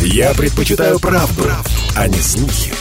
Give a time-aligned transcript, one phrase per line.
[0.00, 1.44] Я предпочитаю правду,
[1.96, 2.72] а не слухи.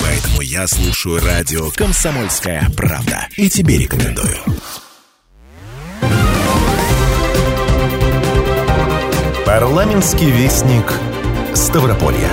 [0.00, 3.28] Поэтому я слушаю радио «Комсомольская правда».
[3.36, 4.36] И тебе рекомендую.
[9.44, 10.92] Парламентский вестник
[11.54, 12.30] Ставрополья.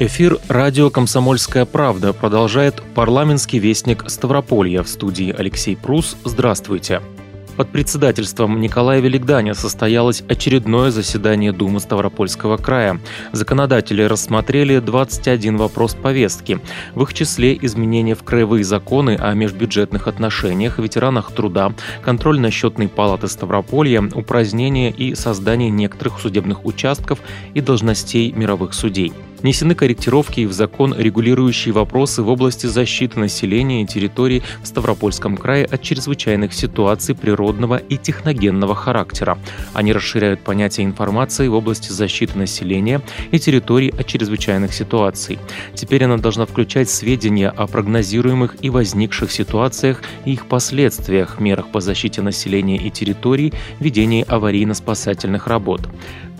[0.00, 6.16] Эфир радио «Комсомольская правда» продолжает парламентский вестник Ставрополья в студии Алексей Прус.
[6.24, 7.02] Здравствуйте.
[7.58, 13.00] Под председательством Николая Великданя состоялось очередное заседание Думы Ставропольского края.
[13.32, 16.60] Законодатели рассмотрели 21 вопрос повестки.
[16.94, 21.72] В их числе изменения в краевые законы о межбюджетных отношениях, ветеранах труда,
[22.04, 27.18] контрольно-счетной палаты Ставрополья, упразднение и создание некоторых судебных участков
[27.54, 29.12] и должностей мировых судей.
[29.42, 35.64] Внесены корректировки в закон, регулирующие вопросы в области защиты населения и территорий в Ставропольском крае
[35.64, 39.38] от чрезвычайных ситуаций природного и техногенного характера.
[39.74, 45.38] Они расширяют понятие информации в области защиты населения и территорий от чрезвычайных ситуаций.
[45.74, 51.80] Теперь она должна включать сведения о прогнозируемых и возникших ситуациях и их последствиях, мерах по
[51.80, 55.82] защите населения и территорий, ведении аварийно-спасательных работ.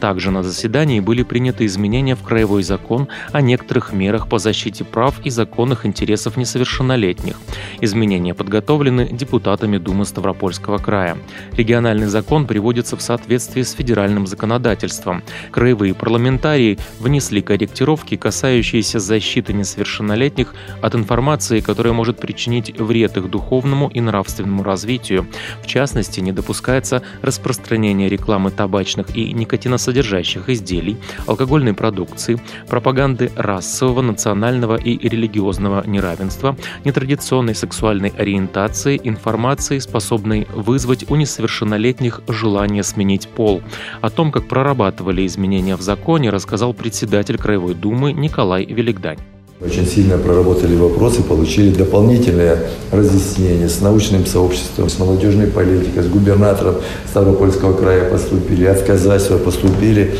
[0.00, 5.20] Также на заседании были приняты изменения в Краевой закон о некоторых мерах по защите прав
[5.24, 7.36] и законных интересов несовершеннолетних.
[7.80, 11.18] Изменения подготовлены депутатами Думы Ставропольского края.
[11.52, 15.22] Региональный закон приводится в соответствии с федеральным законодательством.
[15.50, 23.88] Краевые парламентарии внесли корректировки, касающиеся защиты несовершеннолетних от информации, которая может причинить вред их духовному
[23.88, 25.26] и нравственному развитию.
[25.62, 34.02] В частности, не допускается распространение рекламы табачных и никотиносодержащих содержащих изделий, алкогольной продукции, пропаганды расового,
[34.02, 43.62] национального и религиозного неравенства, нетрадиционной сексуальной ориентации, информации, способной вызвать у несовершеннолетних желание сменить пол.
[44.02, 49.18] О том, как прорабатывали изменения в законе, рассказал председатель Краевой Думы Николай Великдань.
[49.60, 52.58] Очень сильно проработали вопросы, получили дополнительное
[52.92, 56.76] разъяснение с научным сообществом, с молодежной политикой, с губернатором
[57.10, 60.14] Ставропольского края поступили, от Казахства поступили,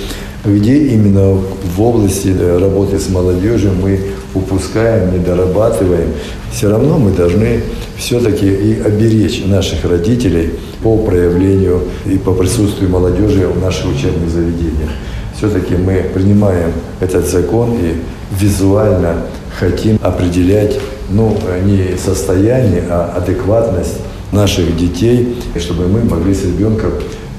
[0.45, 4.01] где именно в области работы с молодежью мы
[4.35, 6.15] упускаем, не дорабатываем.
[6.51, 7.61] Все равно мы должны
[7.97, 10.51] все-таки и оберечь наших родителей
[10.83, 14.91] по проявлению и по присутствию молодежи в наших учебных заведениях.
[15.39, 17.95] Все-таки мы принимаем этот закон и
[18.41, 19.23] визуально
[19.57, 20.79] хотим определять,
[21.11, 23.99] ну, не состояние, а адекватность
[24.33, 26.91] наших детей, чтобы мы могли с ребенком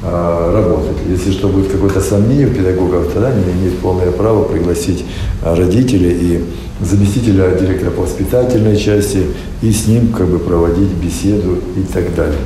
[0.02, 0.96] э, работать.
[1.10, 5.04] Если что будет какое-то сомнение у педагогов, тогда они имеют полное право пригласить
[5.44, 6.46] родителей и
[6.82, 9.26] заместителя директора по воспитательной части
[9.62, 12.40] и с ним как бы проводить беседу и так далее.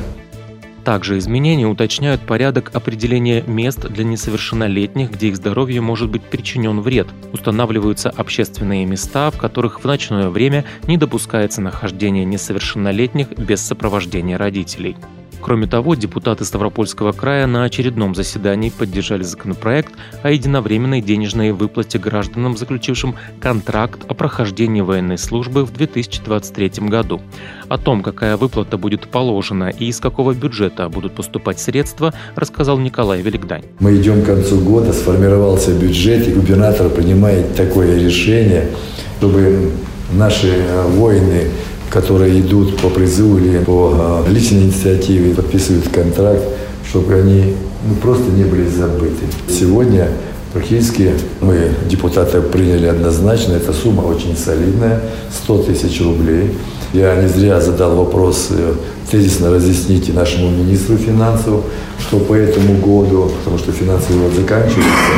[0.84, 7.08] Также изменения уточняют порядок определения мест для несовершеннолетних, где их здоровью может быть причинен вред.
[7.32, 14.96] Устанавливаются общественные места, в которых в ночное время не допускается нахождение несовершеннолетних без сопровождения родителей.
[15.44, 22.56] Кроме того, депутаты Ставропольского края на очередном заседании поддержали законопроект о единовременной денежной выплате гражданам,
[22.56, 27.20] заключившим контракт о прохождении военной службы в 2023 году.
[27.68, 33.20] О том, какая выплата будет положена и из какого бюджета будут поступать средства, рассказал Николай
[33.20, 33.64] Великдань.
[33.80, 38.70] Мы идем к концу года, сформировался бюджет, и губернатор принимает такое решение,
[39.18, 39.72] чтобы
[40.10, 41.50] наши э, воины
[41.94, 46.42] которые идут по призыву или по а, личной инициативе, подписывают контракт,
[46.90, 47.54] чтобы они
[47.88, 49.24] ну, просто не были забыты.
[49.48, 50.08] Сегодня
[50.52, 55.02] практически мы, депутаты, приняли однозначно, эта сумма очень солидная,
[55.44, 56.50] 100 тысяч рублей.
[56.92, 58.74] Я не зря задал вопрос, э,
[59.08, 61.62] тезисно разъясните нашему министру финансов,
[62.00, 65.12] что по этому году, потому что финансовый год заканчивается,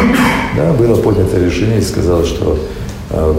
[0.55, 2.59] да, было поднято решение и сказал, что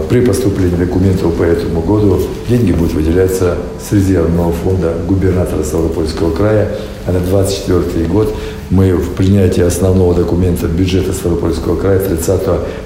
[0.08, 3.56] при поступлении документов по этому году деньги будут выделяться
[3.86, 6.70] с резервного фонда губернатора Ставропольского края,
[7.06, 8.34] а на 2024 год
[8.70, 12.40] мы в принятии основного документа бюджета Ставропольского края 30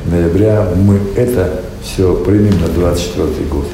[0.06, 3.66] ноября мы это все примем на 2024 год.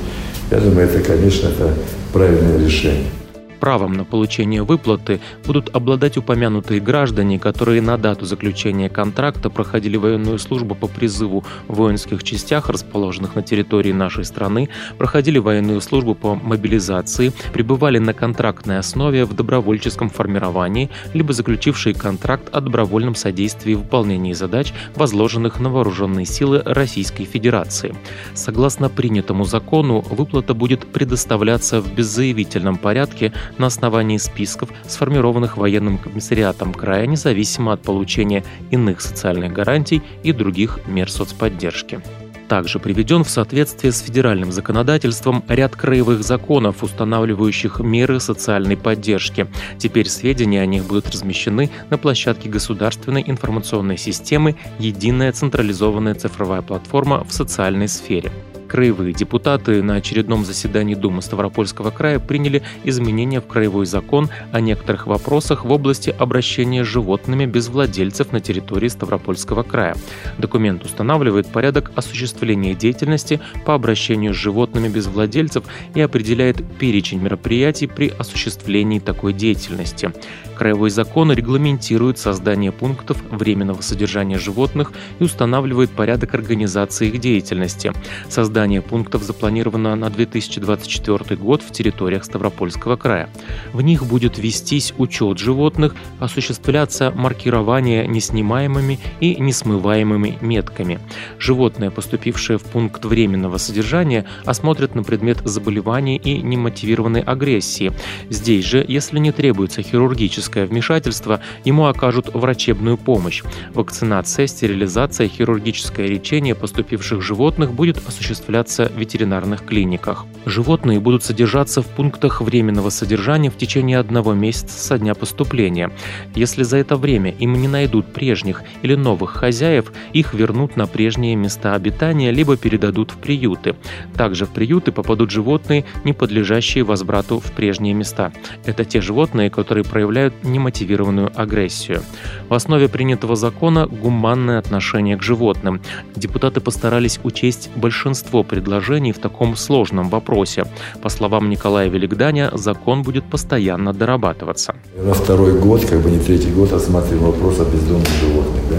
[0.51, 1.75] Я думаю, это, конечно, это
[2.13, 3.18] правильное решение.
[3.61, 10.39] Правом на получение выплаты будут обладать упомянутые граждане, которые на дату заключения контракта проходили военную
[10.39, 16.35] службу по призыву в воинских частях, расположенных на территории нашей страны, проходили военную службу по
[16.35, 23.89] мобилизации, пребывали на контрактной основе в добровольческом формировании, либо заключившие контракт о добровольном содействии в
[23.89, 27.95] выполнении задач, возложенных на вооруженные силы Российской Федерации.
[28.35, 36.75] Согласно принятому закону, выплата будет предоставляться в беззаявительном порядке на основании списков, сформированных военным комиссариатом
[36.75, 42.01] края, независимо от получения иных социальных гарантий и других мер соцподдержки
[42.49, 49.47] также приведен в соответствие с федеральным законодательством ряд краевых законов, устанавливающих меры социальной поддержки.
[49.77, 57.25] Теперь сведения о них будут размещены на площадке государственной информационной системы «Единая централизованная цифровая платформа
[57.25, 58.33] в социальной сфере».
[58.69, 65.07] Краевые депутаты на очередном заседании Думы Ставропольского края приняли изменения в краевой закон о некоторых
[65.07, 69.97] вопросах в области обращения животными без владельцев на территории Ставропольского края.
[70.37, 75.65] Документ устанавливает порядок осуществления деятельности по обращению с животными без владельцев
[75.95, 80.13] и определяет перечень мероприятий при осуществлении такой деятельности.
[80.59, 87.93] Краевой закон регламентирует создание пунктов временного содержания животных и устанавливает порядок организации их деятельности.
[88.29, 93.29] Создание пунктов запланировано на 2024 год в территориях Ставропольского края.
[93.73, 100.99] В них будет вестись учет животных, осуществляться маркирование неснимаемыми и несмываемыми метками.
[101.39, 107.93] Животное, поступившее в пункт временного содержания, осмотрят на предмет заболеваний и немотивированной агрессии.
[108.29, 113.45] Здесь же, если не требуется хирургическое вмешательство, ему окажут врачебную помощь.
[113.73, 120.25] Вакцинация, стерилизация, хирургическое лечение поступивших животных будет осуществляться в ветеринарных клиниках.
[120.47, 125.91] Животные будут содержаться в пунктах временного содержания в течение одного месяца со дня поступления.
[126.35, 131.37] Если за это время им не найдут прежних или новых хозяев, их вернут на прежние
[131.37, 133.77] места обитания либо передадут в приюты.
[134.17, 138.33] Также в приюты попадут животные, не подлежащие возврату в прежние места.
[138.65, 142.03] Это те животные, которые проявляют немотивированную агрессию.
[142.49, 145.83] В основе принятого закона– гуманное отношение к животным.
[146.17, 150.65] Депутаты постарались учесть большинство предложений в таком сложном вопросе.
[151.03, 154.75] По словам Николая Великданя, закон будет постоянно дорабатываться.
[154.97, 158.63] На второй год, как бы не третий год, рассматриваем вопрос о бездомных животных.
[158.71, 158.77] Да?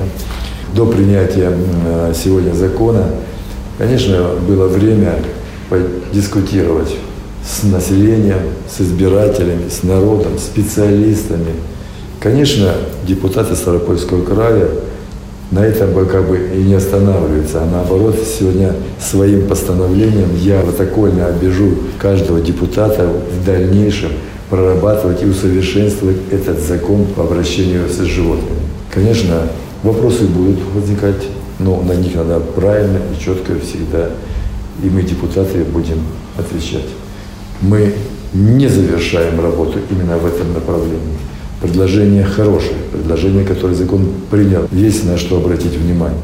[0.75, 1.51] До принятия
[2.13, 3.06] сегодня закона,
[3.77, 5.15] конечно, было время
[5.69, 6.95] подискутировать
[7.44, 8.39] с населением,
[8.69, 11.53] с избирателями, с народом, специалистами.
[12.19, 12.73] Конечно,
[13.07, 14.67] депутаты Ставропольского края
[15.51, 21.28] на этом бы как бы и не останавливаются, а наоборот, сегодня своим постановлением я протокольно
[21.28, 24.12] обижу каждого депутата в дальнейшем
[24.50, 28.62] прорабатывать и усовершенствовать этот закон по обращению с животными.
[28.94, 29.44] Конечно,
[29.84, 31.28] вопросы будут возникать,
[31.60, 34.10] но на них надо правильно и четко всегда,
[34.84, 36.00] и мы, депутаты, будем
[36.38, 36.86] отвечать
[37.62, 37.94] мы
[38.34, 41.18] не завершаем работу именно в этом направлении.
[41.61, 44.67] Предложение хорошее, предложение, которое закон принял.
[44.71, 46.21] Есть на что обратить внимание.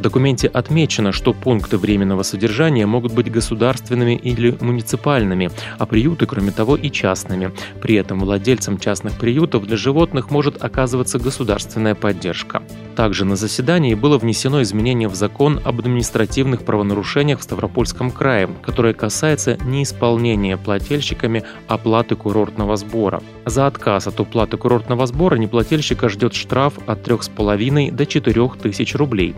[0.00, 6.52] В документе отмечено, что пункты временного содержания могут быть государственными или муниципальными, а приюты, кроме
[6.52, 7.52] того, и частными.
[7.82, 12.62] При этом владельцам частных приютов для животных может оказываться государственная поддержка.
[12.96, 18.94] Также на заседании было внесено изменение в закон об административных правонарушениях в Ставропольском крае, которое
[18.94, 23.22] касается неисполнения плательщиками оплаты курортного сбора.
[23.44, 29.34] За отказ от уплаты курортного сбора неплательщика ждет штраф от 3,5 до 4 тысяч рублей.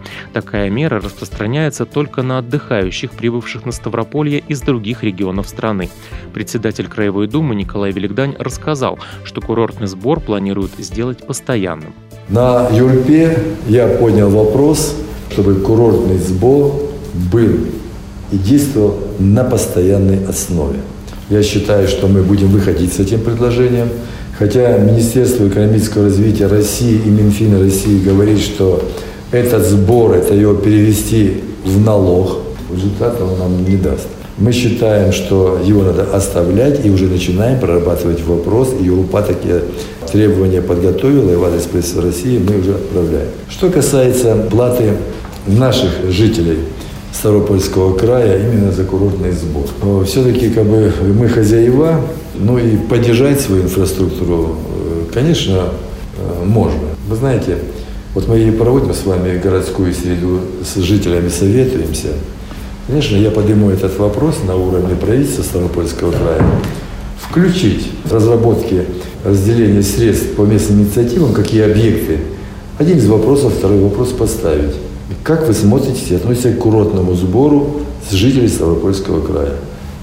[0.53, 5.89] Такая мера распространяется только на отдыхающих, прибывших на Ставрополье из других регионов страны.
[6.35, 11.95] Председатель Краевой Думы Николай Великдань рассказал, что курортный сбор планируют сделать постоянным.
[12.29, 14.95] На Юрпе я поднял вопрос,
[15.31, 16.75] чтобы курортный сбор
[17.33, 17.53] был
[18.31, 20.81] и действовал на постоянной основе.
[21.31, 23.89] Я считаю, что мы будем выходить с этим предложением.
[24.39, 28.83] Хотя Министерство экономического развития России и Минфин России говорит, что
[29.33, 32.39] этот сбор, это его перевести в налог,
[32.73, 34.07] результата он нам не даст.
[34.39, 38.75] Мы считаем, что его надо оставлять и уже начинаем прорабатывать вопрос.
[38.81, 39.63] И Европа такие
[40.11, 43.29] требования подготовила, и в адрес правительства России мы уже отправляем.
[43.49, 44.95] Что касается платы
[45.47, 46.59] наших жителей
[47.13, 49.67] Ставропольского края именно за курортный сбор.
[50.07, 52.01] Все-таки как бы мы хозяева,
[52.35, 55.69] ну и поддержать свою инфраструктуру, э, конечно,
[56.17, 56.81] э, можно.
[57.09, 57.59] Вы знаете,
[58.15, 62.09] вот мы проводим с вами городскую среду, с жителями советуемся–
[62.87, 66.43] Конечно, я подниму этот вопрос на уровне правительства Ставропольского края.
[67.17, 68.87] Включить в разработке
[69.25, 72.19] разделения средств по местным инициативам, какие объекты.
[72.79, 74.75] Один из вопросов, второй вопрос поставить.
[75.23, 79.55] Как вы смотритесь и относитесь к курортному сбору с жителей Ставропольского края?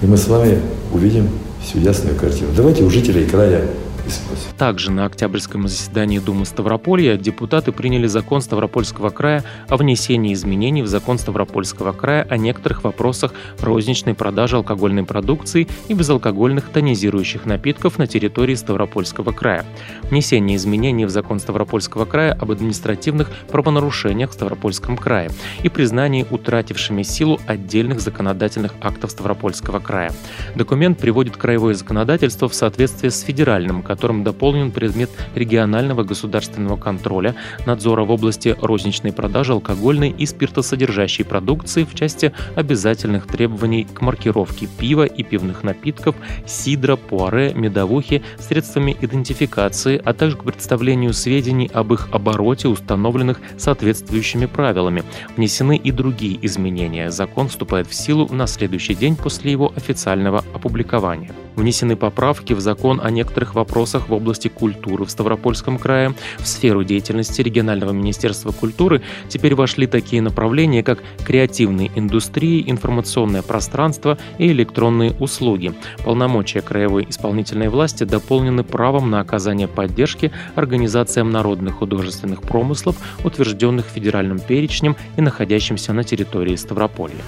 [0.01, 0.59] И мы с вами
[0.93, 1.27] увидим
[1.61, 2.47] всю ясную картину.
[2.55, 3.65] Давайте у жителей края
[4.09, 4.51] спросим.
[4.57, 10.87] Также на октябрьском заседании Думы Ставрополья депутаты приняли закон Ставропольского края о внесении изменений в
[10.87, 18.07] закон Ставропольского края о некоторых вопросах розничной продажи алкогольной продукции и безалкогольных тонизирующих напитков на
[18.07, 19.65] территории Ставропольского края.
[20.03, 25.31] Внесение изменений в закон Ставропольского края об административных правонарушениях в Ставропольском крае
[25.63, 30.11] и признании утратившими силу отдельных законодательных актов Ставропольского края.
[30.55, 38.05] Документ приводит краевое законодательство в соответствие с федеральным, которым дополнен предмет регионального государственного контроля, надзора
[38.05, 45.03] в области розничной продажи алкогольной и спиртосодержащей продукции в части обязательных требований к маркировке пива
[45.03, 46.15] и пивных напитков,
[46.47, 54.45] сидра, пуаре, медовухи, средствами идентификации, а также к представлению сведений об их обороте, установленных соответствующими
[54.45, 55.03] правилами.
[55.35, 57.11] Внесены и другие изменения.
[57.11, 61.33] Закон вступает в силу на следующий день после его официального опубликования.
[61.59, 66.15] Внесены поправки в закон о некоторых вопросах в области культуры в Ставропольском крае.
[66.37, 74.17] В сферу деятельности регионального министерства культуры теперь вошли такие направления, как креативные индустрии, информационное пространство
[74.37, 75.73] и электронные услуги.
[76.05, 84.39] Полномочия краевой исполнительной власти дополнены правом на оказание поддержки организациям народных художественных промыслов, утвержденных федеральным
[84.39, 87.19] перечнем и находящимся на территории Ставрополья.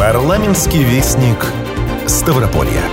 [0.00, 1.36] Парламентский вестник
[2.06, 2.84] Ставрополья.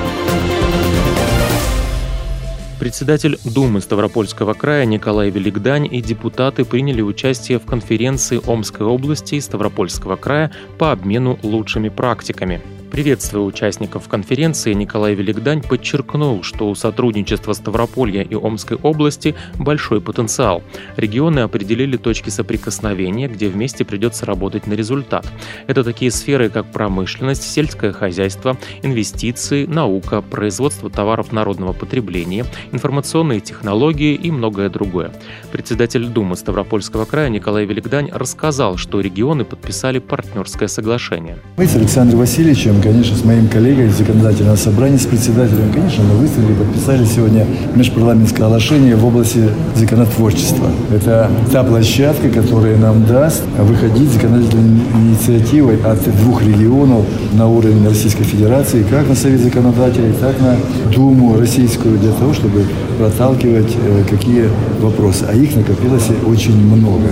[2.81, 9.39] Председатель Думы Ставропольского края Николай Великдань и депутаты приняли участие в конференции Омской области и
[9.39, 12.61] Ставропольского края по обмену лучшими практиками.
[12.91, 20.63] Приветствуя участников конференции, Николай Великдань подчеркнул, что у сотрудничества Ставрополья и Омской области большой потенциал.
[20.95, 25.27] Регионы определили точки соприкосновения, где вместе придется работать на результат.
[25.67, 34.15] Это такие сферы, как промышленность, сельское хозяйство, инвестиции, наука, производство товаров народного потребления, информационные технологии
[34.15, 35.11] и многое другое.
[35.51, 41.37] Председатель Думы Ставропольского края Николай Великдань рассказал, что регионы подписали партнерское соглашение.
[41.57, 46.17] Мы с Александром Васильевичем конечно, с моим коллегой из законодательного собрания, с председателем, конечно, мы
[46.17, 49.43] выставили, подписали сегодня межпарламентское соглашение в области
[49.75, 50.67] законотворчества.
[50.91, 58.23] Это та площадка, которая нам даст выходить законодательной инициативой от двух регионов на уровень Российской
[58.23, 60.57] Федерации, как на Совет законодателей, так на
[60.93, 62.63] Думу российскую, для того, чтобы
[62.97, 64.45] проталкивать э, какие
[64.79, 65.25] вопросы.
[65.29, 67.07] А их накопилось очень много.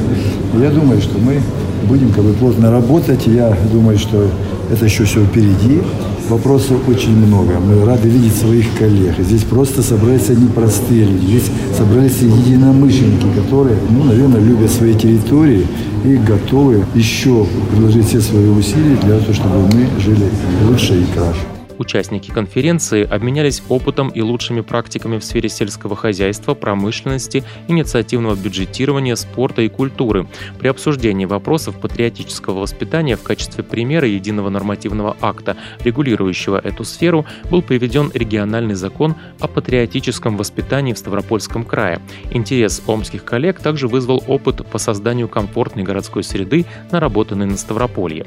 [0.60, 1.42] Я думаю, что мы
[1.88, 3.28] будем как бы плотно работать.
[3.28, 4.30] Я думаю, что
[4.70, 5.82] это еще все впереди.
[6.30, 7.60] Вопросов очень много.
[7.60, 9.16] Мы рады видеть своих коллег.
[9.20, 11.26] Здесь просто собрались одни простые люди.
[11.26, 15.66] Здесь собрались единомышленники, которые, ну, наверное, любят свои территории
[16.04, 20.26] и готовы еще приложить все свои усилия для того, чтобы мы жили
[20.68, 21.55] лучше и краше.
[21.78, 29.62] Участники конференции обменялись опытом и лучшими практиками в сфере сельского хозяйства, промышленности, инициативного бюджетирования, спорта
[29.62, 30.28] и культуры.
[30.60, 37.62] При обсуждении вопросов патриотического воспитания в качестве примера единого нормативного акта, регулирующего эту сферу, был
[37.62, 42.00] приведен региональный закон о патриотическом воспитании в Ставропольском крае.
[42.32, 48.26] Интерес омских коллег также вызвал опыт по созданию комфортной городской среды, наработанной на Ставрополье.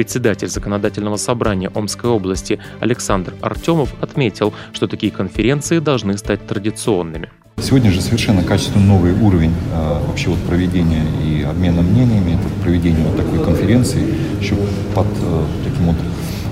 [0.00, 7.28] Председатель законодательного собрания Омской области Александр Артемов отметил, что такие конференции должны стать традиционными.
[7.58, 13.06] Сегодня же совершенно качественно новый уровень э, вообще вот проведения и обмена мнениями, это проведение
[13.06, 14.02] вот такой конференции,
[14.40, 14.54] еще
[14.94, 15.96] под э, таким вот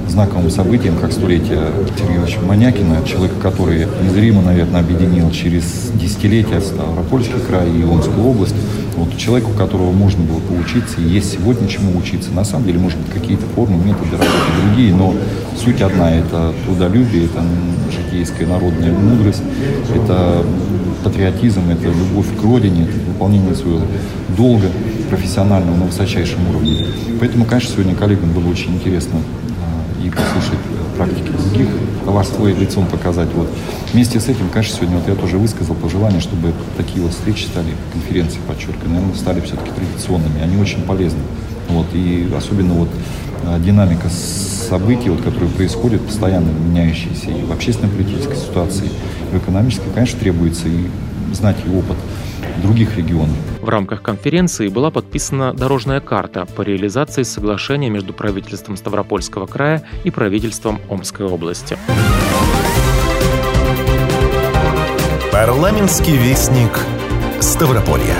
[0.08, 1.70] знаковым событием, как столетие
[2.06, 8.54] Ивановича Манякина, человека, который незримо, наверное, объединил через десятилетия Ставропольский край и Омскую область.
[8.98, 12.32] Вот человеку, у которого можно было поучиться, есть сегодня чему учиться.
[12.32, 14.28] На самом деле, может быть, какие-то формы, методы работы
[14.66, 15.14] другие, но
[15.56, 17.44] суть одна– это трудолюбие, это
[17.92, 19.42] житейская народная мудрость,
[19.94, 20.44] это
[21.04, 23.82] патриотизм, это любовь к родине, это выполнение своего
[24.36, 24.66] долга
[25.10, 26.84] профессионального на высочайшем уровне.
[27.20, 29.20] Поэтому, конечно, сегодня коллегам было очень интересно
[30.04, 30.58] и послушать
[30.98, 31.68] практики других,
[32.04, 33.28] товар свой лицом показать.
[33.34, 33.48] Вот.
[33.92, 37.68] Вместе с этим, конечно, сегодня вот я тоже высказал пожелание, чтобы такие вот встречи стали,
[37.92, 40.42] конференции, подчеркиваю, наверное, стали все-таки традиционными.
[40.42, 41.20] Они очень полезны.
[41.68, 41.86] Вот.
[41.94, 42.88] И особенно вот
[43.44, 49.90] а, динамика событий, вот, которые происходят, постоянно меняющиеся и в общественно-политической ситуации, и в экономической,
[49.94, 50.88] конечно, требуется и
[51.32, 51.96] знать и опыт
[52.58, 53.36] других регионов.
[53.60, 60.10] В рамках конференции была подписана дорожная карта по реализации соглашения между правительством Ставропольского края и
[60.10, 61.76] правительством Омской области.
[65.32, 66.72] Парламентский вестник
[67.40, 68.16] Ставрополья.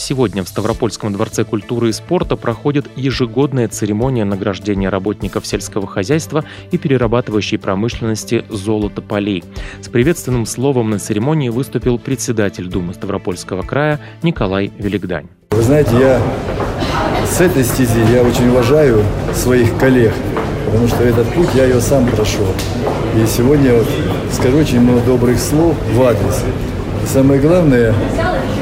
[0.00, 6.78] Сегодня в Ставропольском дворце культуры и спорта проходит ежегодная церемония награждения работников сельского хозяйства и
[6.78, 9.44] перерабатывающей промышленности золота полей.
[9.82, 15.26] С приветственным словом на церемонии выступил председатель Думы Ставропольского края Николай Великдань.
[15.50, 16.22] Вы знаете, я
[17.30, 19.04] с этой стези я очень уважаю
[19.34, 20.14] своих коллег,
[20.64, 22.48] потому что этот путь я ее сам прошел.
[23.22, 23.88] И сегодня вот
[24.32, 26.42] скажу очень много добрых слов в адрес.
[27.04, 27.94] И самое главное,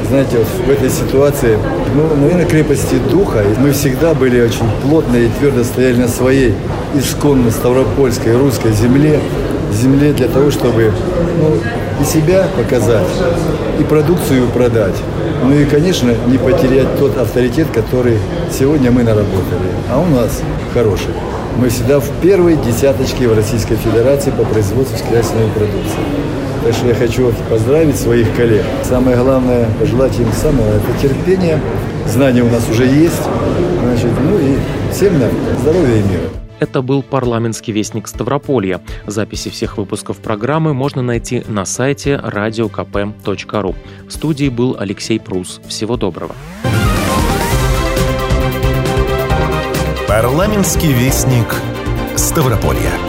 [0.09, 1.57] знаете, в этой ситуации,
[1.95, 3.43] ну, наверное, крепости духа.
[3.59, 6.55] Мы всегда были очень плотно и твердо стояли на своей
[6.95, 9.19] исконно ставропольской русской земле,
[9.71, 10.91] земле для того, чтобы
[11.39, 11.59] ну,
[12.01, 13.07] и себя показать,
[13.79, 14.95] и продукцию продать.
[15.43, 18.17] Ну и, конечно, не потерять тот авторитет, который
[18.51, 19.69] сегодня мы наработали.
[19.91, 20.41] А у нас
[20.73, 21.13] хороший.
[21.55, 25.99] Мы всегда в первой десяточке в Российской Федерации по производству хозяйственной продукции.
[26.63, 28.65] Так что я хочу поздравить своих коллег.
[28.83, 31.59] Самое главное, пожелать им самого это терпения.
[32.05, 33.21] Знания у нас уже есть.
[33.81, 34.57] Значит, ну и
[34.91, 36.29] всем нам здоровья и мира.
[36.59, 38.81] Это был парламентский вестник Ставрополья.
[39.07, 43.75] Записи всех выпусков программы можно найти на сайте radiokp.ru.
[44.07, 45.61] В студии был Алексей Прус.
[45.67, 46.35] Всего доброго.
[50.07, 51.55] Парламентский вестник
[52.15, 53.08] Ставрополья.